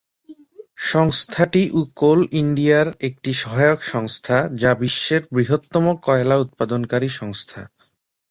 [0.85, 1.61] সংস্থাটি
[1.95, 7.59] কোল ইন্ডিয়ার একটি সহায়ক সংস্থা, যা বিশ্বের বৃহত্তম কয়লা উৎপাদনকারী সংস্থা।